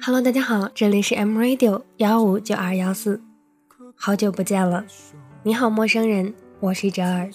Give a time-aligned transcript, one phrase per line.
[0.00, 3.22] Hello，大家好，这里是 M Radio 幺五九二幺四，
[3.94, 4.84] 好久不见了，
[5.44, 7.30] 你好，陌生人，我是哲儿。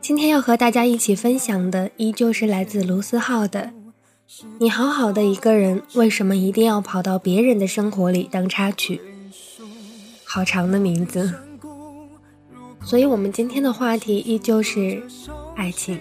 [0.00, 3.70] 今天要和大家一起分享的，依旧是来自卢思浩的。
[4.58, 9.00] 你好好的一个人，为什么一定要跑到别人的生活里当插曲？
[10.24, 11.32] 好长的名字。
[12.82, 15.02] 所以，我们今天的话题依旧是
[15.54, 16.00] 爱情。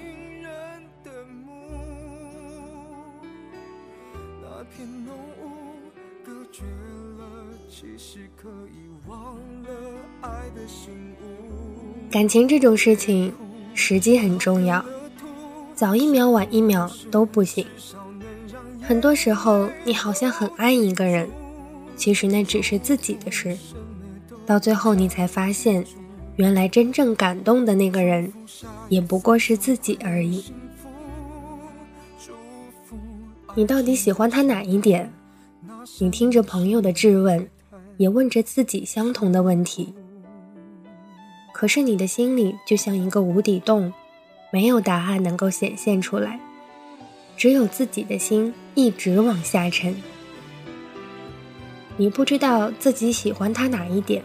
[12.10, 13.32] 感情这种事情，
[13.74, 14.84] 时机很重要，
[15.74, 17.66] 早一秒晚一秒都不行。
[18.82, 21.30] 很多时候，你好像很爱一个人，
[21.96, 23.58] 其实那只是自己的事。
[24.46, 25.86] 到最后，你才发现，
[26.36, 28.32] 原来真正感动的那个人，
[28.90, 30.44] 也不过是自己而已。
[33.56, 35.12] 你到底喜欢他哪一点？
[36.00, 37.48] 你听着朋友的质问，
[37.98, 39.94] 也问着自己相同的问题。
[41.60, 43.92] 可是你的心里就像一个无底洞，
[44.50, 46.40] 没有答案能够显现出来，
[47.36, 49.94] 只有自己的心一直往下沉。
[51.98, 54.24] 你不知道自己喜欢他哪一点，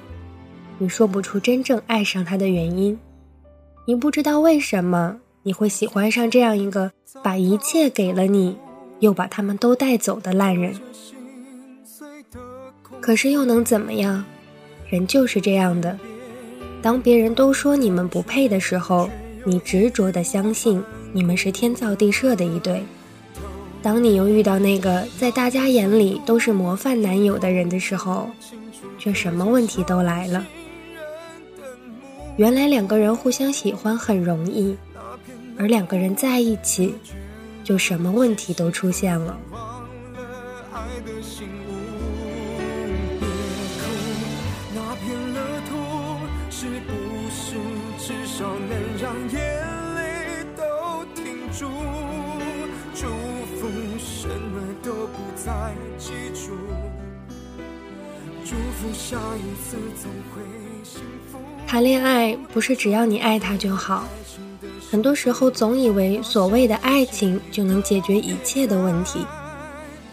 [0.78, 2.96] 你说不出真正爱上他的原因，
[3.84, 8.56] 你不知道为什么你会喜欢上这样一个把一切给了你，
[9.00, 10.72] 又把他们都带走的烂人。
[13.00, 14.24] 可是又能怎么样？
[14.88, 15.98] 人就是这样的。
[16.84, 19.08] 当别人都说你们不配的时候，
[19.42, 20.84] 你执着的相信
[21.14, 22.84] 你们是天造地设的一对。
[23.82, 28.28] 当你又遇到那个在大家眼里都是模范男友的人的时候，
[28.98, 30.44] 却什么问题都来了。
[32.36, 34.76] 原来两个人互相喜欢很容易，
[35.58, 36.94] 而两个人在一起，
[37.64, 39.38] 就什么问题都出现了。
[46.64, 46.94] 是不
[47.28, 47.56] 是
[47.98, 51.68] 至少能让眼泪都停住。
[58.92, 60.42] 下一次总会
[60.82, 61.38] 幸福。
[61.66, 64.08] 谈恋爱不是只要你爱他就好，
[64.90, 69.26] 很多时候总以为所谓的爱情就能解决一切的问题。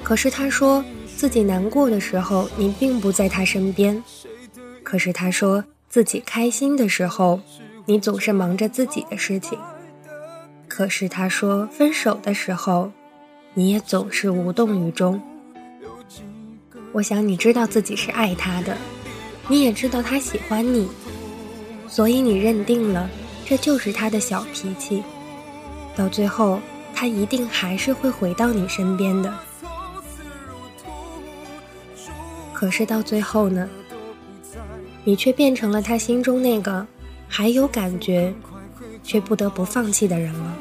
[0.04, 0.84] 可是他说
[1.16, 3.96] 自己难过的时候，你并不在他身边；
[4.84, 7.38] 可是他说自己开心的时候，
[7.86, 9.60] 你总是忙着自己的事情；
[10.70, 12.90] 可是他说分手的时候，
[13.54, 15.22] 你也总是无动于衷。
[16.94, 18.78] 我想你知道自己是爱他的，
[19.50, 20.88] 你也知道他喜欢你，
[21.90, 23.10] 所以你认定了
[23.46, 25.04] 这就是他的小脾气。
[25.94, 26.62] 到最后，
[26.96, 29.34] 他一定还是会回到你身边的。
[32.54, 33.70] 可是到最后呢，
[35.04, 36.86] 你却变成了他心中那个
[37.28, 38.34] 还有感觉，
[39.04, 40.58] 却不得不放弃的人了。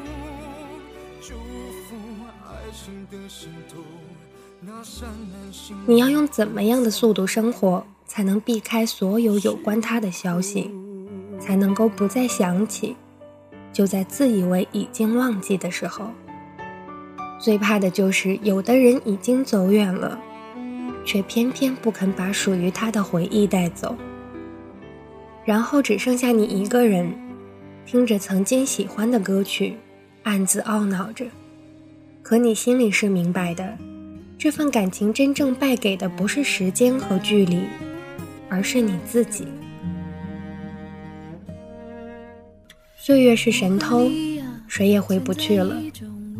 [5.85, 10.71] 你要用怎么样的速度生活，才能避开所有有关他的消息，
[11.39, 12.95] 才能够不再想起？
[13.71, 16.09] 就在自以为已经忘记的时候，
[17.39, 20.19] 最怕的就是有的人已经走远了，
[21.05, 23.95] 却偏偏不肯把属于他的回忆带走，
[25.51, 27.11] 然后只剩下你一个人，
[27.85, 29.73] 听着曾经喜欢的歌曲，
[30.23, 31.25] 暗自懊恼着。
[32.21, 33.77] 可你心里是明白的。
[34.37, 37.63] 这份感情真正败给的不是时间和距离，
[38.47, 39.45] 而是你自己。
[42.95, 44.09] 岁月是神偷，
[44.69, 45.75] 谁也回不去了，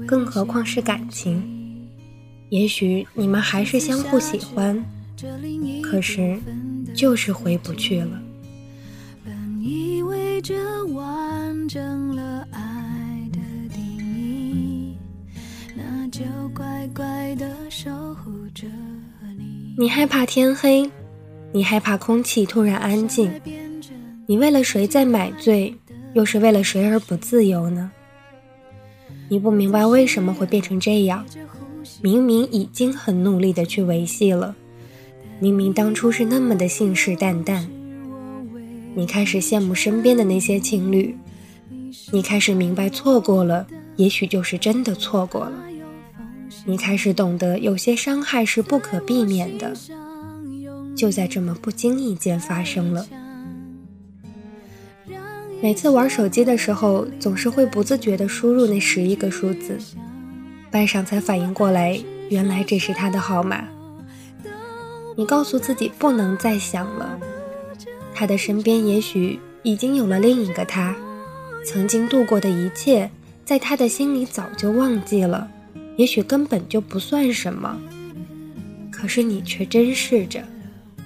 [0.08, 1.44] 更何况是感情。
[2.48, 4.82] 也许你们还是相互喜欢，
[5.84, 6.40] 可是
[6.96, 8.18] 就是回不去了。
[10.42, 13.40] 这完整了爱的
[13.74, 14.98] 定义，
[15.76, 16.08] 那。
[16.10, 18.68] 就乖乖的守护着
[19.38, 19.74] 你。
[19.78, 20.92] 你害怕天黑，
[21.54, 23.32] 你害怕空气突然安静，
[24.28, 25.74] 你为了谁在买醉，
[26.14, 27.90] 又是为了谁而不自由呢？
[29.30, 31.26] 你不明白为什么会变成这样，
[32.02, 34.54] 明明已经很努力的去维系了，
[35.40, 37.66] 明明当初是那么的信誓旦旦。
[38.94, 41.18] 你开始羡慕身边的那些情侣，
[42.12, 43.66] 你开始明白错过了。
[43.98, 45.54] 也许就是真的错过了。
[46.66, 49.74] 你开始懂得，有些伤害是不可避免的，
[50.96, 53.06] 就在这么不经意间发生了。
[55.62, 59.78] 每次玩手机的时候，总是会不自觉地输入那十一个数字，
[60.72, 63.68] 半晌才反应过来，原来这是他的号码。
[65.16, 67.11] 你告诉自己不能再想了，
[68.22, 70.96] 他的身边也许已经有了另一个他，
[71.66, 73.10] 曾经度过的一切，
[73.44, 75.50] 在他的心里早就忘记了。
[75.96, 77.82] 也许根本就不算什么，
[78.92, 80.44] 可是你却珍视着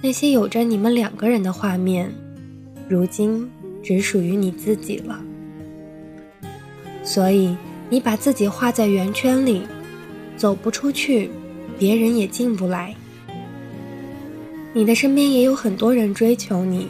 [0.02, 2.12] 那些有着你们两个人的画面，
[2.86, 3.50] 如今
[3.82, 5.18] 只属于你自己了。
[7.02, 7.56] 所以
[7.88, 9.62] 你把自己画在圆圈里，
[10.36, 11.30] 走不出去，
[11.78, 12.94] 别人也进不来。
[14.74, 16.88] 你的身边也有很多人追求你，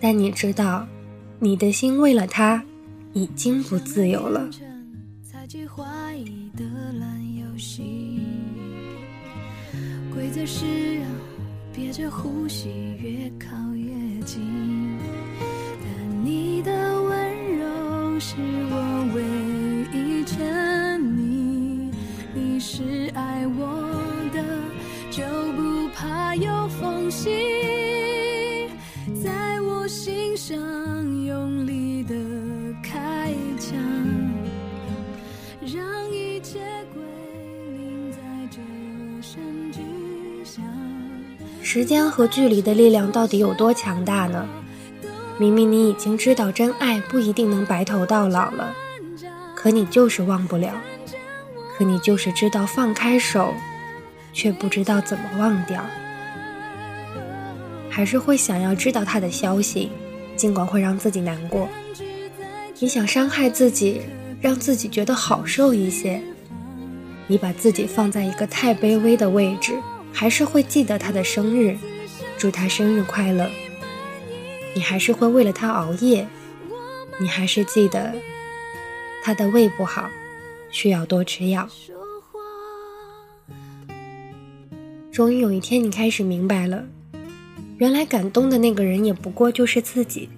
[0.00, 0.86] 但你知道，
[1.38, 2.62] 你的心为了他，
[3.12, 4.48] 已经不自由了。
[10.12, 10.66] 规则是
[10.96, 11.06] 要
[11.72, 12.68] 憋着呼吸
[13.00, 14.42] 越靠越近，
[36.40, 36.58] 切
[36.92, 37.02] 归
[37.72, 38.18] 零在
[38.50, 38.58] 这
[39.22, 39.80] 声句。
[41.62, 44.48] 时间和距离的力量到底有多强大呢？
[45.38, 48.74] 明明你已经知道真爱不一定能白头到老了，
[49.54, 50.70] 可你就是忘不了；
[51.76, 53.52] 可你就是知道放开手，
[54.32, 55.84] 却不知道怎么忘掉。
[57.90, 59.90] 还是会想要知道他的消息，
[60.36, 61.68] 尽管会让自己难过。
[62.78, 64.00] 你想伤害自己，
[64.40, 66.20] 让自己觉得好受一些。
[67.26, 69.78] 你把自己放在一个太卑微的位置。
[70.10, 71.76] 还是会记得他的生日，
[72.36, 73.48] 祝他生日快乐。
[74.74, 76.26] 你还是会为了他熬夜，
[77.20, 78.12] 你还是记得
[79.22, 80.08] 他的胃不好，
[80.70, 81.68] 需要多吃药。
[85.12, 86.84] 终于有一天，你开始明白了，
[87.76, 90.28] 原来感动的那个人也不过就是自己，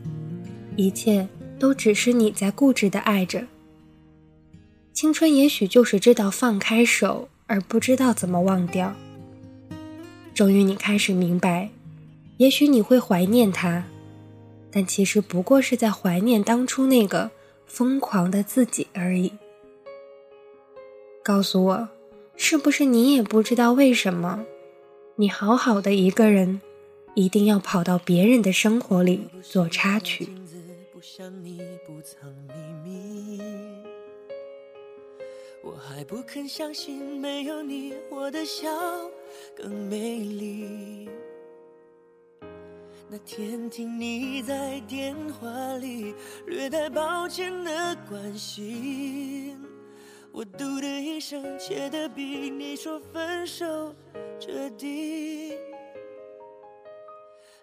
[0.77, 1.27] 一切
[1.59, 3.43] 都只是你在固执的爱着。
[5.01, 8.95] 青春也许就是知道放开手，而不知道怎么忘掉。
[10.35, 11.71] 终于，你开始明白，
[12.37, 13.83] 也许你会怀念他，
[14.71, 17.31] 但其实不过是在怀念当初那个
[17.65, 19.33] 疯狂的自己而已。
[21.25, 21.89] 告诉我，
[22.37, 24.45] 是不是你也不知道为什么，
[25.17, 26.61] 你好好的一个人，
[27.15, 30.29] 一定要跑到别人的生活里做插曲？
[35.63, 38.69] 我还不肯相信，没有你，我的笑
[39.55, 41.09] 更美丽。
[43.09, 46.15] 那天听你在电话里
[46.47, 49.61] 略带抱歉的关心，
[50.33, 53.95] 我嘟的一声，切的比你说分手
[54.39, 55.57] 彻底。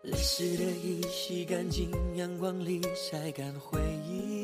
[0.04, 4.37] 泪湿的衣洗干净，阳光里晒干回忆。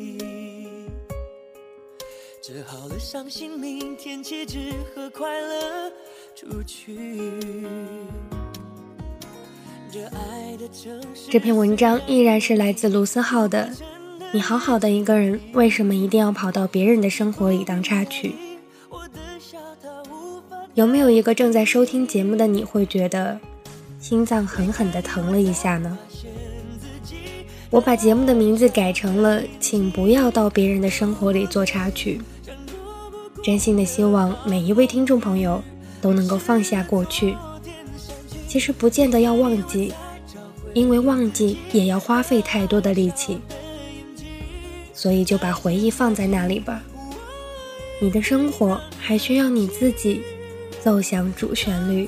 [2.45, 5.89] 折好了伤心，明天起只和快乐
[6.35, 6.99] 出去。
[11.29, 13.71] 这篇文章依然是来自卢思浩的。
[14.33, 18.35] 你好好的一个人，为什么一定要跑到别人的生活里当插曲？
[20.73, 23.39] 有没有一个正在收听节目的你会觉得
[24.01, 25.97] 心脏狠狠地疼了一下呢？
[27.73, 32.21] 我把节目的名字改成了，请不要到别人的生活里做插曲。
[33.43, 35.59] 真心的希望每一位听众朋友
[35.99, 37.35] 都能够放下过去。
[38.47, 39.91] 其实不见得要忘记，
[40.75, 43.39] 因为忘记也要花费太多的力气。
[44.93, 46.79] 所以就把回忆放在那里吧。
[47.99, 50.21] 你的生活还需要你自己
[50.79, 52.07] 奏响主旋律。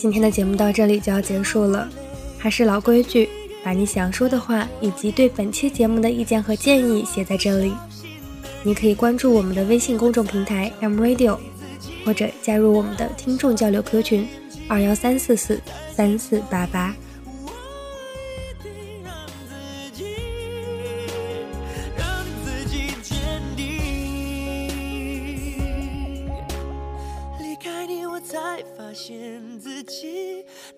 [0.00, 1.86] 今天的节目到这里就要结束了，
[2.38, 3.28] 还是老规矩，
[3.62, 7.74] 把你想说的话以及对本期节目的意见和建议写在这里。
[8.62, 11.36] 你可以关注我们的微信公众平台 M Radio，
[12.02, 14.26] 或者加入我们的听众交流 Q 群
[14.68, 15.60] 二幺三四四
[15.94, 16.94] 三四八八。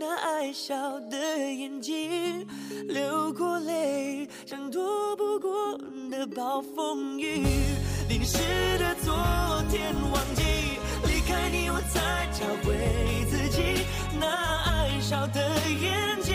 [0.03, 2.45] 那爱笑的眼睛，
[2.89, 5.79] 流过泪，像躲不过
[6.11, 7.47] 的暴风雨。
[8.09, 8.37] 淋湿
[8.79, 9.15] 的昨
[9.71, 10.43] 天，忘记
[11.07, 12.75] 离开你，我才找回
[13.31, 13.87] 自己
[14.19, 15.41] 那爱笑的
[15.81, 16.32] 眼睛。